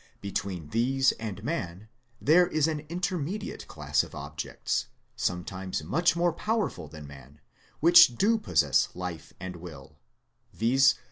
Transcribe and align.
Be 0.19 0.31
tween 0.31 0.69
these 0.69 1.11
and 1.19 1.43
man 1.43 1.87
there 2.19 2.47
is 2.47 2.67
an 2.67 2.79
intermediate 2.89 3.67
class 3.67 4.01
of 4.01 4.15
objects, 4.15 4.87
sometimes 5.15 5.83
much 5.83 6.15
more 6.15 6.33
powerful 6.33 6.87
than 6.87 7.05
man, 7.05 7.39
which 7.81 8.15
do 8.15 8.39
possess 8.39 8.89
life 8.95 9.31
and 9.39 9.57
will, 9.57 9.99
viz. 10.53 10.95